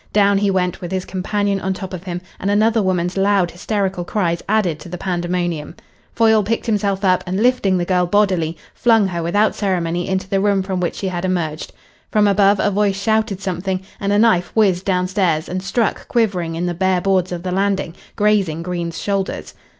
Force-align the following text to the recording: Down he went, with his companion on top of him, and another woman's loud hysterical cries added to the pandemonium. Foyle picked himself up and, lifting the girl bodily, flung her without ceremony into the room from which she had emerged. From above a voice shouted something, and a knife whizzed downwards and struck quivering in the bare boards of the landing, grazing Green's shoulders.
Down 0.13 0.39
he 0.39 0.49
went, 0.49 0.81
with 0.81 0.91
his 0.91 1.05
companion 1.05 1.59
on 1.59 1.75
top 1.75 1.93
of 1.93 2.05
him, 2.05 2.21
and 2.39 2.49
another 2.49 2.81
woman's 2.81 3.17
loud 3.17 3.51
hysterical 3.51 4.03
cries 4.03 4.41
added 4.49 4.79
to 4.79 4.89
the 4.89 4.97
pandemonium. 4.97 5.75
Foyle 6.11 6.41
picked 6.41 6.65
himself 6.65 7.05
up 7.05 7.23
and, 7.27 7.43
lifting 7.43 7.77
the 7.77 7.85
girl 7.85 8.07
bodily, 8.07 8.57
flung 8.73 9.05
her 9.09 9.21
without 9.21 9.53
ceremony 9.53 10.09
into 10.09 10.27
the 10.27 10.39
room 10.39 10.63
from 10.63 10.79
which 10.79 10.95
she 10.95 11.09
had 11.09 11.23
emerged. 11.23 11.71
From 12.09 12.27
above 12.27 12.59
a 12.59 12.71
voice 12.71 12.99
shouted 12.99 13.41
something, 13.41 13.81
and 13.99 14.11
a 14.11 14.17
knife 14.17 14.51
whizzed 14.55 14.85
downwards 14.85 15.47
and 15.47 15.61
struck 15.61 16.07
quivering 16.07 16.55
in 16.55 16.65
the 16.65 16.73
bare 16.73 16.99
boards 17.01 17.31
of 17.31 17.43
the 17.43 17.51
landing, 17.51 17.93
grazing 18.15 18.63
Green's 18.63 18.99
shoulders. 18.99 19.53